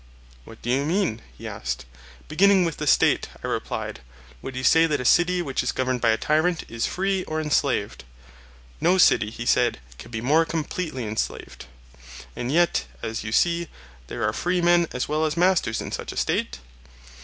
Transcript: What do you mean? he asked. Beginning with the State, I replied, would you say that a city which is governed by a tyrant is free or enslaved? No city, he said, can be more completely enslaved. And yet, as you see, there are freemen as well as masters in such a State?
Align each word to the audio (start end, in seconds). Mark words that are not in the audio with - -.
What 0.45 0.63
do 0.63 0.71
you 0.71 0.83
mean? 0.83 1.21
he 1.37 1.47
asked. 1.47 1.85
Beginning 2.27 2.65
with 2.65 2.77
the 2.77 2.87
State, 2.87 3.29
I 3.43 3.45
replied, 3.47 3.99
would 4.41 4.55
you 4.55 4.63
say 4.63 4.87
that 4.87 4.99
a 4.99 5.05
city 5.05 5.43
which 5.43 5.61
is 5.61 5.71
governed 5.71 6.01
by 6.01 6.09
a 6.09 6.17
tyrant 6.17 6.63
is 6.67 6.87
free 6.87 7.23
or 7.25 7.39
enslaved? 7.39 8.03
No 8.79 8.97
city, 8.97 9.29
he 9.29 9.45
said, 9.45 9.79
can 9.99 10.09
be 10.09 10.19
more 10.19 10.43
completely 10.43 11.05
enslaved. 11.05 11.67
And 12.35 12.51
yet, 12.51 12.85
as 13.03 13.23
you 13.23 13.31
see, 13.31 13.67
there 14.07 14.23
are 14.27 14.33
freemen 14.33 14.87
as 14.91 15.07
well 15.07 15.23
as 15.23 15.37
masters 15.37 15.81
in 15.81 15.91
such 15.91 16.11
a 16.11 16.17
State? 16.17 16.57